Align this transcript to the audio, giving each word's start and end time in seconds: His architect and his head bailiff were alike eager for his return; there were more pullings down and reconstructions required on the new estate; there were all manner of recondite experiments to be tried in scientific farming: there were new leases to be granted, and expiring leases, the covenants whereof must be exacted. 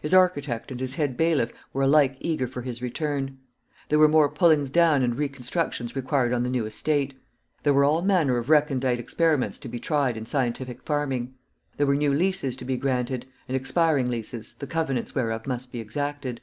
His 0.00 0.14
architect 0.14 0.70
and 0.70 0.80
his 0.80 0.94
head 0.94 1.14
bailiff 1.14 1.52
were 1.74 1.82
alike 1.82 2.16
eager 2.20 2.48
for 2.48 2.62
his 2.62 2.80
return; 2.80 3.36
there 3.90 3.98
were 3.98 4.08
more 4.08 4.30
pullings 4.30 4.70
down 4.70 5.02
and 5.02 5.14
reconstructions 5.14 5.94
required 5.94 6.32
on 6.32 6.42
the 6.42 6.48
new 6.48 6.64
estate; 6.64 7.12
there 7.64 7.74
were 7.74 7.84
all 7.84 8.00
manner 8.00 8.38
of 8.38 8.48
recondite 8.48 8.98
experiments 8.98 9.58
to 9.58 9.68
be 9.68 9.78
tried 9.78 10.16
in 10.16 10.24
scientific 10.24 10.82
farming: 10.84 11.34
there 11.76 11.86
were 11.86 11.94
new 11.96 12.14
leases 12.14 12.56
to 12.56 12.64
be 12.64 12.78
granted, 12.78 13.26
and 13.46 13.56
expiring 13.58 14.08
leases, 14.10 14.54
the 14.58 14.66
covenants 14.66 15.14
whereof 15.14 15.46
must 15.46 15.70
be 15.70 15.80
exacted. 15.80 16.40